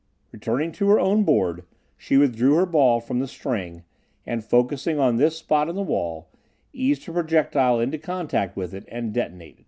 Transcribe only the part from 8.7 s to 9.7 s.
it and detonated.